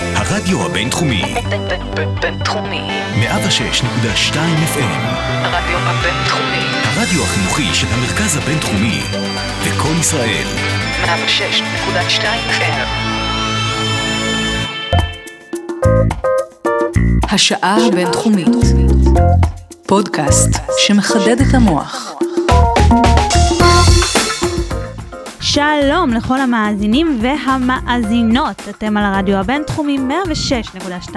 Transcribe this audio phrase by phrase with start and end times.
[0.00, 1.34] הרדיו הבינתחומי,
[2.20, 2.82] בינתחומי.
[3.20, 4.34] 106.2
[4.74, 6.64] FM, הרדיו הבינתחומי.
[6.84, 9.00] הרדיו החינוכי של המרכז הבינתחומי,
[9.66, 10.46] לקום ישראל,
[11.04, 12.86] 106.2 FM.
[17.30, 18.48] השעה הבינתחומית.
[19.86, 22.23] פודקאסט שמחדד את המוח.
[25.54, 29.98] שלום לכל המאזינים והמאזינות, אתם על הרדיו הבינתחומי
[31.06, 31.12] 106.2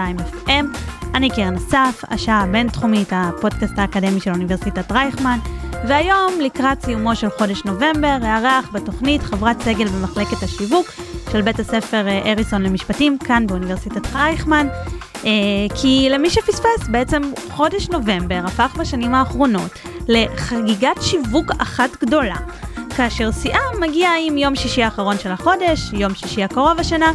[0.48, 0.78] FM,
[1.16, 5.40] אני קרן אסף, השעה הבינתחומית, הפודקאסט האקדמי של אוניברסיטת רייכמן,
[5.88, 10.92] והיום, לקראת סיומו של חודש נובמבר, אארח בתוכנית חברת סגל במחלקת השיווק
[11.32, 14.68] של בית הספר אה, אריסון למשפטים, כאן באוניברסיטת רייכמן.
[15.26, 15.32] אה,
[15.82, 19.72] כי למי שפספס, בעצם חודש נובמבר הפך בשנים האחרונות
[20.08, 22.36] לחגיגת שיווק אחת גדולה.
[22.98, 27.12] כאשר שיאה מגיע עם יום שישי האחרון של החודש, יום שישי הקרוב השנה,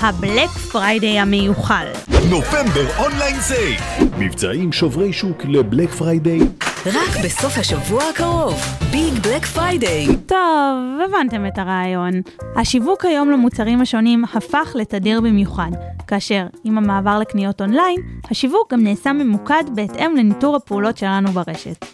[0.00, 1.86] ה Black Friday המיוחל.
[2.30, 3.76] November online sale,
[4.18, 6.40] מבצעים שוברי שוק ל Black Friday.
[6.86, 8.54] רק בסוף השבוע הקרוב,
[8.90, 10.06] Big Black Friday.
[10.26, 12.12] טוב, הבנתם את הרעיון.
[12.56, 15.70] השיווק היום למוצרים השונים הפך לתדיר במיוחד,
[16.06, 17.96] כאשר עם המעבר לקניות אונליין,
[18.30, 21.84] השיווק גם נעשה ממוקד בהתאם לניטור הפעולות שלנו ברשת.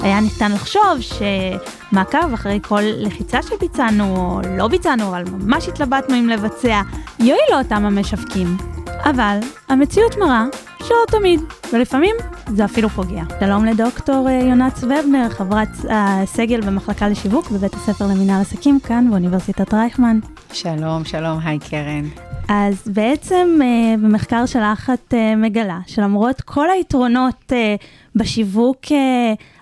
[0.00, 6.28] היה ניתן לחשוב שמעקב אחרי כל לחיצה שביצענו או לא ביצענו, אבל ממש התלבטנו אם
[6.28, 6.80] לבצע,
[7.20, 8.56] יועיל לאותם המשווקים.
[9.04, 9.38] אבל
[9.68, 10.44] המציאות מראה
[10.78, 11.40] שלא תמיד,
[11.72, 13.22] ולפעמים זה אפילו פוגע.
[13.40, 19.74] שלום לדוקטור אה, יונת סוובנר, חברת הסגל במחלקה לשיווק בבית הספר למינהל עסקים כאן באוניברסיטת
[19.74, 20.18] רייכמן.
[20.52, 22.27] שלום, שלום, היי קרן.
[22.48, 27.74] אז בעצם אה, במחקר שלך את אה, מגלה שלמרות כל היתרונות אה,
[28.14, 28.80] בשיווק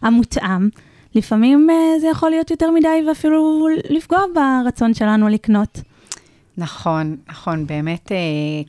[0.02, 0.68] המותאם,
[1.14, 1.68] לפעמים
[2.00, 5.80] זה יכול להיות יותר מדי ואפילו לפגוע ברצון שלנו לקנות.
[6.58, 8.16] נכון, נכון, באמת אה,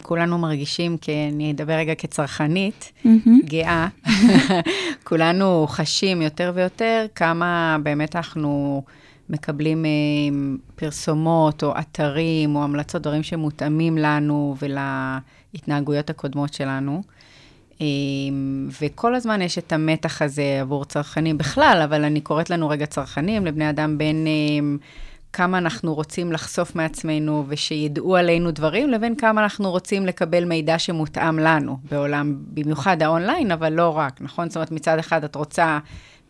[0.02, 3.40] כולנו מרגישים, כי אני אדבר רגע כצרכנית, מהמם.
[3.46, 3.88] גאה,
[5.08, 8.84] כולנו חשים יותר ויותר כמה באמת אנחנו
[9.30, 9.90] מקבלים אה,
[10.76, 17.02] פרסומות או אתרים או המלצות, דברים שמותאמים לנו ולהתנהגויות הקודמות שלנו.
[17.82, 17.88] אה,
[18.82, 23.46] וכל הזמן יש את המתח הזה עבור צרכנים בכלל, אבל אני קוראת לנו רגע צרכנים,
[23.46, 24.78] לבני אדם בין אה,
[25.34, 31.40] כמה אנחנו רוצים לחשוף מעצמנו ושידעו עלינו דברים, לבין כמה אנחנו רוצים לקבל מידע שמותאם
[31.40, 34.50] לנו בעולם, במיוחד האונליין, אבל לא רק, נכון?
[34.50, 35.80] זאת אומרת, מצד אחד את רוצה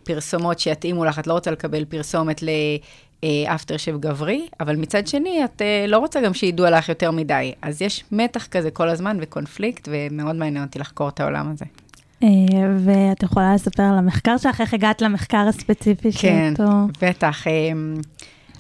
[0.07, 2.44] פרסומות שיתאימו לך, את לא רוצה לקבל פרסומת
[3.23, 7.53] לאפטר שב גברי, אבל מצד שני, את אה, לא רוצה גם שידעו עליך יותר מדי.
[7.62, 11.66] אז יש מתח כזה כל הזמן וקונפליקט, ומאוד מעניין אותי לחקור את העולם הזה.
[12.23, 12.28] אה,
[12.78, 16.72] ואת יכולה לספר על המחקר שלך, איך הגעת למחקר הספציפי כן, שאותו...
[17.01, 17.47] בטח.
[17.47, 17.95] אמ,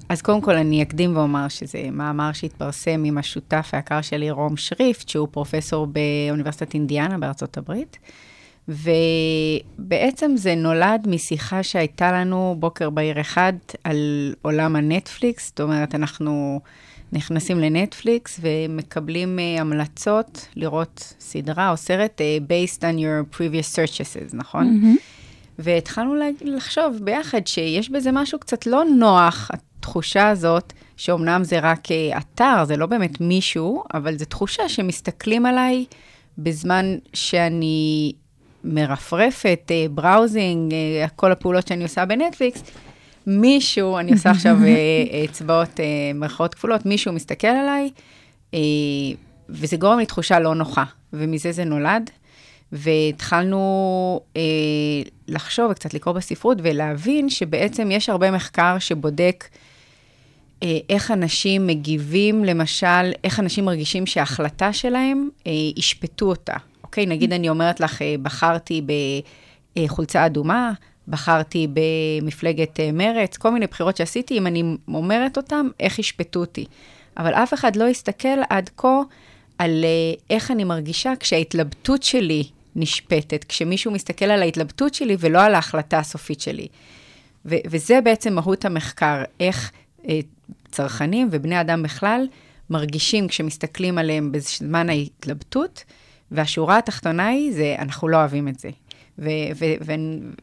[0.09, 5.09] אז קודם כל אני אקדים ואומר שזה מאמר שהתפרסם עם השותף היקר שלי, רום שריפט,
[5.09, 7.97] שהוא פרופסור באוניברסיטת אינדיאנה בארצות הברית.
[8.67, 16.59] ובעצם זה נולד משיחה שהייתה לנו בוקר בהיר אחד על עולם הנטפליקס, זאת אומרת, אנחנו
[17.13, 24.35] נכנסים לנטפליקס ומקבלים uh, המלצות לראות סדרה או סרט uh, based on your previous searches,
[24.35, 24.63] נכון?
[24.63, 24.95] מהמם.
[25.59, 32.17] והתחלנו לחשוב ביחד שיש בזה משהו קצת לא נוח, התחושה הזאת, שאומנם זה רק אה,
[32.17, 35.85] אתר, זה לא באמת מישהו, אבל זו תחושה שמסתכלים עליי
[36.37, 38.13] בזמן שאני
[38.67, 42.63] מרפרפת, אה, בראוזינג, אה, כל הפעולות שאני עושה בנטפליקס.
[43.27, 45.85] מישהו, אני עושה עכשיו אה, אצבעות, אה,
[46.15, 47.89] מירכאות כפולות, מישהו מסתכל עליי,
[48.53, 48.59] אה,
[49.49, 50.83] וזה גורם לי תחושה לא נוחה,
[51.13, 52.09] ומזה זה נולד.
[52.71, 54.41] והתחלנו אה,
[55.27, 59.47] לחשוב וקצת לקרוא בספרות ולהבין שבעצם יש הרבה מחקר שבודק
[60.63, 66.55] אה, איך אנשים מגיבים, למשל, איך אנשים מרגישים שההחלטה שלהם, אה, ישפטו אותה.
[66.87, 68.81] אוקיי, נגיד אני אומרת לך, אה, בחרתי
[69.75, 70.71] בחולצה אדומה,
[71.07, 76.65] בחרתי במפלגת אה, מרץ, כל מיני בחירות שעשיתי, אם אני אומרת אותם, איך ישפטו אותי.
[77.17, 79.01] אבל אף אחד לא הסתכל עד כה
[79.57, 82.43] על אה, איך אני מרגישה כשההתלבטות שלי
[82.75, 86.67] נשפטת, כשמישהו מסתכל על ההתלבטות שלי ולא על ההחלטה הסופית שלי.
[87.45, 89.71] ו- וזה בעצם מהות המחקר, איך
[90.09, 90.19] אה,
[90.71, 92.27] צרכנים ובני אדם בכלל
[92.69, 95.83] מרגישים כשמסתכלים עליהם בזמן ההתלבטות,
[96.31, 98.69] והשורה התחתונה היא, זה, אנחנו לא אוהבים את זה.
[99.19, 99.93] ו- ו- ו-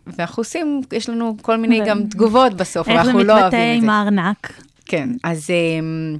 [0.06, 3.56] ואנחנו עושים, יש לנו כל מיני ו- גם תגובות בסוף, איך זה ואנחנו לא מתבטא
[3.56, 3.84] אוהבים את זה.
[3.84, 4.62] עם הארנק?
[4.86, 6.18] כן, אז אמ,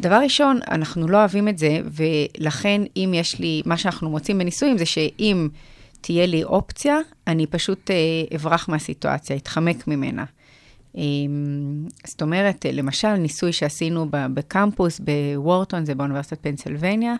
[0.00, 4.78] דבר ראשון, אנחנו לא אוהבים את זה, ולכן אם יש לי, מה שאנחנו מוצאים בניסויים
[4.78, 5.48] זה שאם
[6.00, 7.96] תהיה לי אופציה, אני פשוט אה,
[8.36, 10.24] אברח מהסיטואציה, אתחמק ממנה.
[10.94, 17.14] אמ, זאת אומרת, למשל, ניסוי שעשינו בקמפוס בוורטון, זה באוניברסיטת פנסילבניה,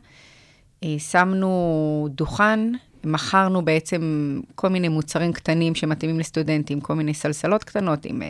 [0.99, 2.61] שמנו דוכן,
[3.05, 8.29] מכרנו בעצם כל מיני מוצרים קטנים שמתאימים לסטודנטים, כל מיני סלסלות קטנות עם אה,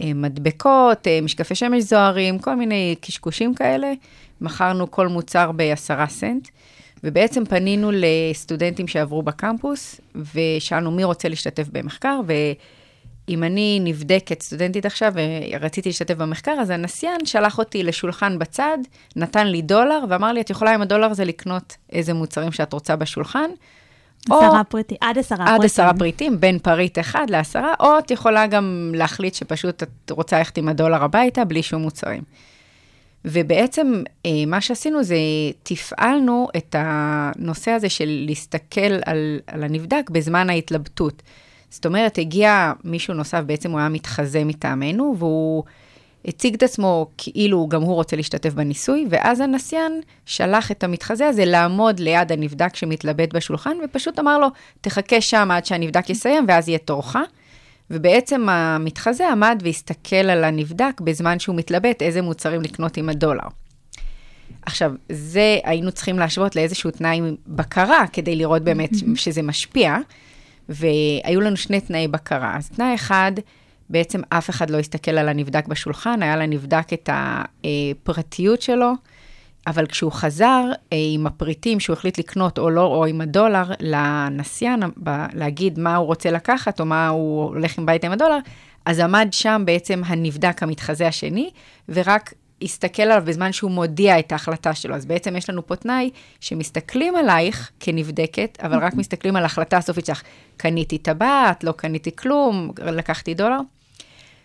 [0.00, 3.92] אה, מדבקות, אה, משקפי שמש זוהרים, כל מיני קשקושים כאלה.
[4.40, 6.48] מכרנו כל מוצר בעשרה סנט,
[7.04, 10.00] ובעצם פנינו לסטודנטים שעברו בקמפוס,
[10.34, 12.20] ושאלנו מי רוצה להשתתף במחקר,
[13.28, 15.12] ואם אני נבדקת סטודנטית עכשיו
[15.60, 18.78] ורציתי להשתתף במחקר, אז הנסיין שלח אותי לשולחן בצד,
[19.16, 22.96] נתן לי דולר, ואמר לי, את יכולה עם הדולר הזה לקנות איזה מוצרים שאת רוצה
[22.96, 23.50] בשולחן.
[24.30, 25.54] או- עשרה פריטים, עד עשרה פריטים.
[25.54, 30.38] עד עשרה פריטים, בין פריט אחד לעשרה, או את יכולה גם להחליט שפשוט את רוצה
[30.38, 32.22] ללכת עם הדולר הביתה בלי שום מוצרים.
[33.24, 35.16] ובעצם אה, מה שעשינו זה
[35.62, 41.22] תפעלנו את הנושא הזה של להסתכל על, על הנבדק בזמן ההתלבטות.
[41.72, 45.64] זאת אומרת, הגיע מישהו נוסף, בעצם הוא היה מתחזה מטעמנו, והוא
[46.24, 51.44] הציג את עצמו כאילו גם הוא רוצה להשתתף בניסוי, ואז הנסיין שלח את המתחזה הזה
[51.44, 54.48] לעמוד ליד הנבדק שמתלבט בשולחן, ופשוט אמר לו,
[54.80, 57.16] תחכה שם עד שהנבדק יסיים, ואז יהיה תורך.
[57.90, 63.46] ובעצם המתחזה עמד והסתכל על הנבדק בזמן שהוא מתלבט איזה מוצרים לקנות עם הדולר.
[64.62, 69.96] עכשיו, זה היינו צריכים להשוות לאיזשהו תנאי בקרה, כדי לראות באמת שזה משפיע,
[70.68, 72.56] והיו לנו שני תנאי בקרה.
[72.56, 73.32] אז תנאי אחד,
[73.90, 78.92] בעצם אף אחד לא הסתכל על הנבדק בשולחן, היה לנבדק את הפרטיות שלו,
[79.66, 84.82] אבל כשהוא חזר אה, עם הפריטים שהוא החליט לקנות או לא, או עם הדולר, לנסיין,
[85.32, 88.38] להגיד מה הוא רוצה לקחת, או מה הוא הולך עם בית עם הדולר,
[88.84, 91.50] אז עמד שם בעצם הנבדק המתחזה השני,
[91.88, 92.32] ורק
[92.62, 94.94] הסתכל עליו בזמן שהוא מודיע את ההחלטה שלו.
[94.94, 96.10] אז בעצם יש לנו פה תנאי
[96.40, 100.22] שמסתכלים עלייך כנבדקת, אבל רק מסתכלים על ההחלטה הסופית שלך.
[100.56, 103.58] קניתי טבעת, לא קניתי כלום, לקחתי דולר.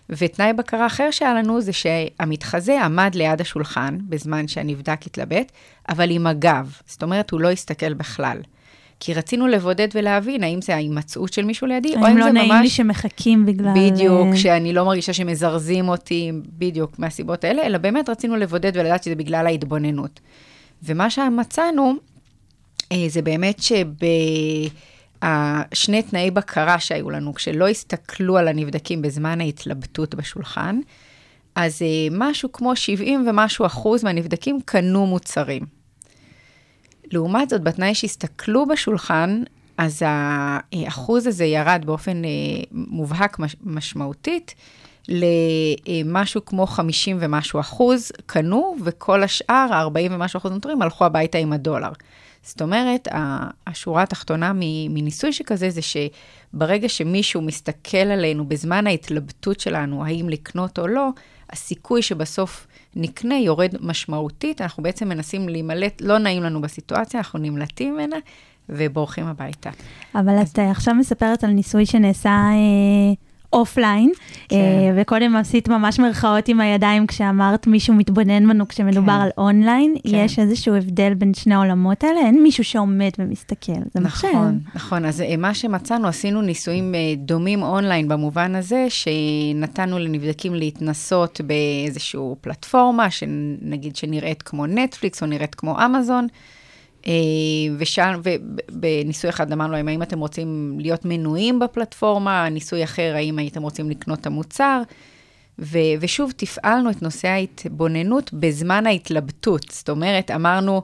[0.10, 5.52] ותנאי בקרה אחר שהיה לנו זה שהמתחזה עמד ליד השולחן בזמן שהנבדק התלבט,
[5.90, 6.78] אבל עם הגב.
[6.88, 8.38] זאת אומרת, הוא לא הסתכל בכלל.
[9.00, 12.32] כי רצינו לבודד ולהבין האם זה ההימצאות של מישהו לידי, או האם אם לא זה
[12.32, 12.78] נעים לי ממש...
[12.78, 13.72] שמחכים בגלל...
[13.76, 19.04] בדיוק, אה, שאני לא מרגישה שמזרזים אותי בדיוק מהסיבות האלה, אלא באמת רצינו לבודד ולדעת
[19.04, 20.20] שזה בגלל ההתבוננות.
[20.84, 21.94] ומה שמצאנו,
[22.92, 23.60] אה, זה באמת
[25.72, 30.80] שבשני תנאי בקרה שהיו לנו, כשלא הסתכלו על הנבדקים בזמן ההתלבטות בשולחן,
[31.56, 35.77] אז אה, משהו כמו 70 ומשהו אחוז מהנבדקים קנו מוצרים.
[37.12, 39.44] לעומת זאת, בתנאי שהסתכלו בשולחן,
[39.78, 42.30] אז האחוז הזה ירד באופן אה,
[42.72, 44.56] מובהק מש, משמעותית
[45.08, 51.54] למשהו כמו 50 ומשהו אחוז קנו, וכל השאר, ה-40 ומשהו אחוז נותרים, הלכו הביתה עם
[51.54, 51.92] הדולר.
[52.48, 53.08] זאת אומרת,
[53.68, 54.52] השורה התחתונה
[54.90, 61.10] מניסוי שכזה זה שברגע שמישהו מסתכל עלינו בזמן ההתלבטות שלנו, האם לקנות או לא,
[61.50, 64.62] הסיכוי שבסוף נקנה יורד משמעותית.
[64.62, 68.18] אנחנו בעצם מנסים להימלט, לא נעים לנו בסיטואציה, אנחנו נמלטים ממנה
[68.70, 69.70] ובורחים הביתה.
[70.16, 73.14] אבל את אה, עכשיו מספרת על ניסוי שנעשה אה,
[73.54, 74.12] אופליין,
[74.50, 74.56] כן.
[74.56, 79.22] אה, וקודם עשית ממש מרכאות עם הידיים כשאמרת מישהו מתבונן בנו כשמדובר כן.
[79.22, 79.96] על אונליין.
[80.04, 80.10] כן.
[80.14, 82.20] יש איזשהו הבדל בין שני העולמות האלה?
[82.20, 84.28] אין מישהו שעומד ומסתכל, זה מחשב.
[84.28, 85.06] נכון, נכון.
[85.06, 92.22] אז אה, מה שמצאנו, עשינו ניסויים אה, דומים אונליין במובן הזה, שנתנו לנבדקים להתנסות באיזושהי
[92.42, 96.28] פלטפורמה, שנגיד שנראית כמו נטפליקס או נראית כמו אמזון.
[97.08, 97.14] אה,
[97.78, 102.50] ושאל, ובניסוי אחד אמרנו להם, האם אתם רוצים להיות מנויים בפלטפורמה?
[102.50, 104.82] ניסוי אחר, האם הייתם רוצים לקנות את המוצר?
[105.60, 109.66] ו, ושוב, תפעלנו את נושא ההתבוננות בזמן ההתלבטות.
[109.72, 110.82] זאת אומרת, אמרנו,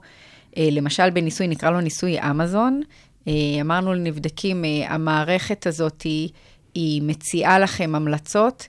[0.57, 2.81] אה, למשל בניסוי, נקרא לו ניסוי אמזון,
[3.27, 6.29] אה, אמרנו לנבדקים, המערכת הזאת היא,
[6.75, 8.67] היא מציעה לכם המלצות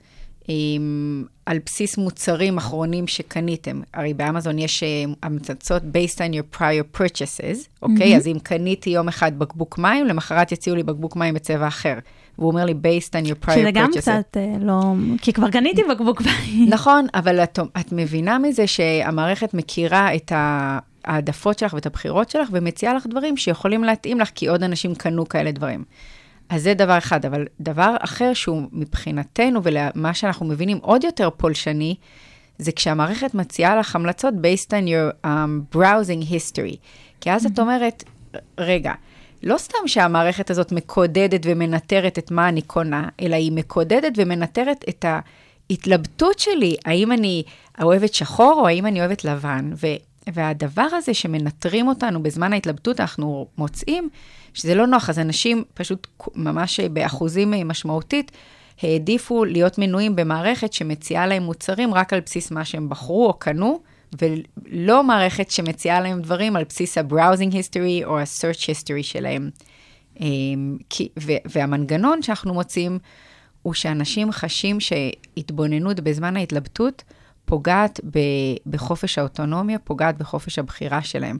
[0.48, 0.54] אה,
[1.46, 3.80] על בסיס מוצרים אחרונים שקניתם.
[3.94, 8.16] הרי באמזון יש אה, המלצות based on your prior purchases, אוקיי?
[8.16, 11.98] אז אם קניתי יום אחד בקבוק מים, למחרת יציעו לי בקבוק מים בצבע אחר.
[12.38, 13.58] והוא אומר לי, based on your prior purchases.
[13.58, 14.82] שזה גם קצת אה, לא...
[15.22, 16.68] כי כבר קניתי בקבוק מים.
[16.68, 20.32] נכון, אבל את, את מבינה מזה שהמערכת מכירה את
[21.04, 25.28] העדפות שלך ואת הבחירות שלך, ומציעה לך דברים שיכולים להתאים לך, כי עוד אנשים קנו
[25.28, 25.84] כאלה דברים.
[26.48, 31.94] אז זה דבר אחד, אבל דבר אחר שהוא מבחינתנו, ולמה שאנחנו מבינים עוד יותר פולשני,
[32.58, 36.76] זה כשהמערכת מציעה לך המלצות based on your um, browsing history.
[37.20, 38.04] כי אז את אומרת,
[38.58, 38.92] רגע,
[39.42, 45.04] לא סתם שהמערכת הזאת מקודדת ומנטרת את מה אני קונה, אלא היא מקודדת ומנטרת את
[45.70, 47.42] ההתלבטות שלי, האם אני
[47.82, 49.72] אוהבת שחור או האם אני אוהבת לבן.
[50.32, 54.08] והדבר הזה שמנטרים אותנו בזמן ההתלבטות, אנחנו מוצאים
[54.54, 58.32] שזה לא נוח, אז אנשים פשוט ממש באחוזים משמעותית,
[58.82, 63.80] העדיפו להיות מנויים במערכת שמציעה להם מוצרים רק על בסיס מה שהם בחרו או קנו,
[64.18, 69.50] ולא מערכת שמציעה להם דברים על בסיס ה-browsing history או ה-search history שלהם.
[70.20, 70.76] אמ,
[71.44, 72.98] והמנגנון שאנחנו מוצאים
[73.62, 77.02] הוא שאנשים חשים שהתבוננות בזמן ההתלבטות
[77.44, 78.18] פוגעת ב,
[78.66, 81.38] בחופש האוטונומיה, פוגעת בחופש הבחירה שלהם.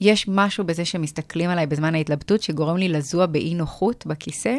[0.00, 4.56] יש משהו בזה שמסתכלים עליי בזמן ההתלבטות שגורם לי לזוע באי נוחות בכיסא.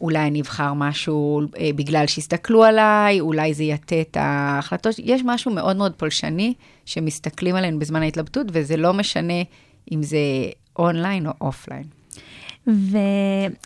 [0.00, 4.94] אולי אני אבחר משהו אה, בגלל שהסתכלו עליי, אולי זה יטה את ההחלטות.
[4.98, 6.54] יש משהו מאוד מאוד פולשני
[6.84, 9.42] שמסתכלים עלינו בזמן ההתלבטות, וזה לא משנה
[9.92, 10.18] אם זה
[10.78, 11.84] אונליין או אופליין.
[12.66, 12.98] ו...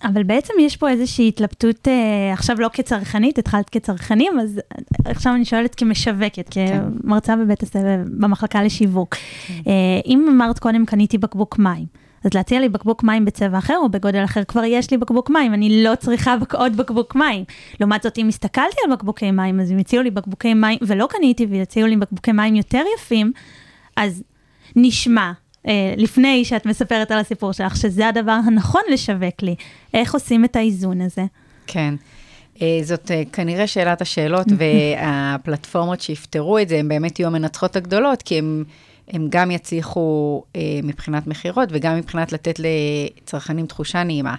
[0.04, 4.60] אבל בעצם יש פה איזושהי התלבטות, אה, עכשיו לא כצרכנית, התחלת כצרכנים, אז
[5.04, 6.80] עכשיו אני שואלת כמשווקת, כן.
[7.02, 9.14] כמרצה בבית הספר, במחלקה לשיווק.
[9.14, 9.54] כן.
[9.66, 11.86] אה, אם אמרת קודם קניתי בקבוק מים,
[12.24, 15.54] אז להציע לי בקבוק מים בצבע אחר או בגודל אחר, כבר יש לי בקבוק מים,
[15.54, 16.54] אני לא צריכה בק...
[16.54, 17.44] עוד בקבוק מים.
[17.80, 21.46] לעומת זאת, אם הסתכלתי על בקבוקי מים, אז אם הציעו לי בקבוקי מים, ולא קניתי
[21.50, 23.32] והציעו לי בקבוקי מים יותר יפים,
[23.96, 24.22] אז
[24.76, 25.32] נשמע,
[25.96, 29.54] לפני שאת מספרת על הסיפור שלך, שזה הדבר הנכון לשווק לי.
[29.94, 31.24] איך עושים את האיזון הזה?
[31.66, 31.94] כן.
[32.62, 38.22] אה, זאת אה, כנראה שאלת השאלות, והפלטפורמות שיפתרו את זה, הן באמת יהיו המנצחות הגדולות,
[38.22, 38.64] כי הן...
[39.10, 44.34] הם גם יצליחו אה, מבחינת מכירות וגם מבחינת לתת לצרכנים תחושה נעימה.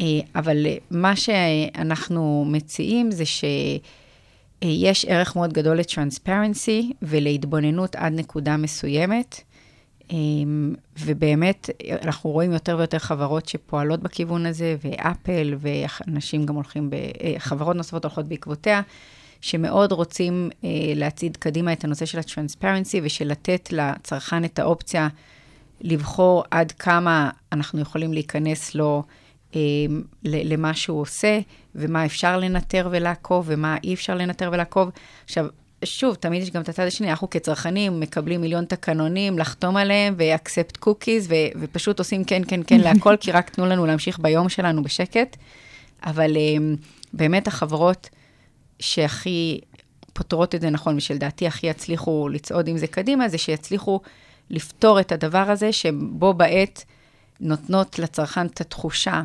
[0.00, 9.40] אה, אבל מה שאנחנו מציעים זה שיש ערך מאוד גדול לטרנספרנסי ולהתבוננות עד נקודה מסוימת.
[10.12, 10.16] אה,
[11.00, 11.70] ובאמת,
[12.02, 17.76] אנחנו רואים יותר ויותר חברות שפועלות בכיוון הזה, ואפל, ואנשים גם הולכים, ב, אה, חברות
[17.76, 18.82] נוספות הולכות בעקבותיה.
[19.44, 25.08] שמאוד רוצים אה, להצעיד קדימה את הנושא של הטרנספרנסי ושל לתת לצרכן את האופציה
[25.80, 29.02] לבחור עד כמה אנחנו יכולים להיכנס לו
[29.56, 29.60] אה,
[30.24, 31.40] למה שהוא עושה,
[31.74, 34.90] ומה אפשר לנטר ולעקוב, ומה אי אפשר לנטר ולעקוב.
[35.24, 35.46] עכשיו,
[35.84, 40.78] שוב, תמיד יש גם את הצד השני, אנחנו כצרכנים מקבלים מיליון תקנונים לחתום עליהם ו-accept
[40.84, 44.82] cookies, ו- ופשוט עושים כן, כן, כן להכל, כי רק תנו לנו להמשיך ביום שלנו
[44.82, 45.36] בשקט.
[46.04, 46.74] אבל אה,
[47.12, 48.08] באמת החברות...
[48.80, 49.60] שהכי
[50.12, 54.00] פותרות את זה נכון, ושלדעתי הכי יצליחו לצעוד עם זה קדימה, זה שיצליחו
[54.50, 56.84] לפתור את הדבר הזה, שבו בעת
[57.40, 59.22] נותנות לצרכן את התחושה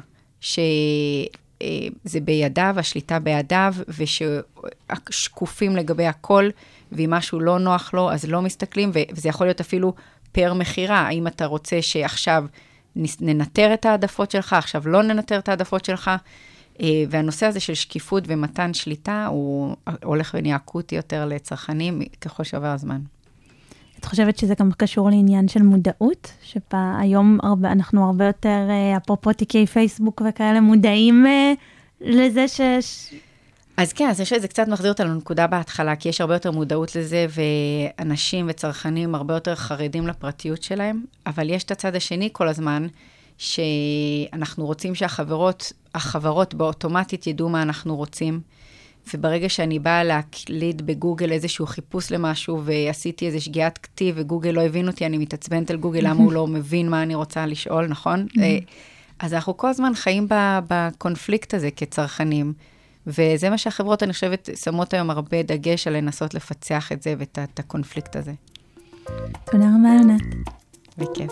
[1.63, 3.74] שזה בידיו, השליטה בידיו,
[5.10, 6.50] וששקופים לגבי הכל,
[6.92, 9.94] ואם משהו לא נוח לו, אז לא מסתכלים, וזה יכול להיות אפילו
[10.32, 12.46] פר מכירה, האם אתה רוצה שעכשיו
[12.96, 16.12] ננטר את העדפות שלך, עכשיו לא ננטר את העדפות שלך.
[16.82, 22.68] אה, והנושא הזה של שקיפות ומתן שליטה, הוא הולך ונהיה אקוטי יותר לצרכנים ככל שעובר
[22.68, 23.01] הזמן.
[24.10, 26.32] חושבת שזה גם קשור לעניין של מודעות?
[26.42, 31.54] שהיום אנחנו הרבה יותר, אה, אפרופו תיקי פייסבוק וכאלה, מודעים אה,
[32.01, 32.62] לזה ש...
[33.78, 36.51] אז כן, אז אני חושבת שזה קצת מחזיר אותנו לנקודה בהתחלה, כי יש הרבה יותר
[36.51, 42.48] מודעות לזה, ואנשים וצרכנים הרבה יותר חרדים לפרטיות שלהם, אבל יש את הצד השני כל
[42.48, 42.88] הזמן,
[43.38, 48.42] שאנחנו רוצים שהחברות, החברות באוטומטית ידעו מה אנחנו רוצים.
[49.13, 54.88] וברגע שאני באה להקליד בגוגל איזשהו חיפוש למשהו, ועשיתי איזו שגיאת כתיב, וגוגל לא הבין
[54.88, 58.28] אותי, אני מתעצבנת על גוגל, למה הוא לא מבין מה אני רוצה לשאול, נכון?
[58.39, 58.58] אה,
[59.20, 60.28] אז אנחנו כל הזמן חיים
[60.68, 62.54] בקונפליקט הזה כצרכנים,
[63.08, 67.60] וזה מה שהחברות, אני חושבת, שמות היום הרבה דגש על לנסות לפצח את זה ואת
[67.60, 68.34] הקונפליקט הזה.
[69.46, 70.22] תודה רבה, ענת.
[70.98, 71.32] בכיף.